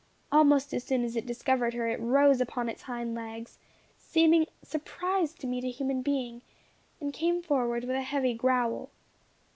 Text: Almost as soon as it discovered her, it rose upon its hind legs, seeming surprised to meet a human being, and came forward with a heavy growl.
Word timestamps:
Almost 0.31 0.73
as 0.73 0.83
soon 0.83 1.03
as 1.03 1.15
it 1.15 1.27
discovered 1.27 1.75
her, 1.75 1.87
it 1.87 1.99
rose 1.99 2.41
upon 2.41 2.69
its 2.69 2.81
hind 2.81 3.13
legs, 3.13 3.59
seeming 3.99 4.47
surprised 4.63 5.39
to 5.41 5.45
meet 5.45 5.63
a 5.63 5.67
human 5.69 6.01
being, 6.01 6.41
and 6.99 7.13
came 7.13 7.43
forward 7.43 7.83
with 7.83 7.95
a 7.95 8.01
heavy 8.01 8.33
growl. 8.33 8.89